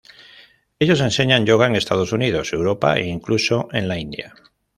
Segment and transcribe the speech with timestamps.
[0.79, 4.33] Ellos enseñan Yoga en Estados Unidos, Europa e incluso en la India.